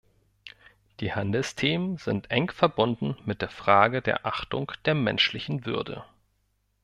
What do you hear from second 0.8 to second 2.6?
Die Handelsthemen sind eng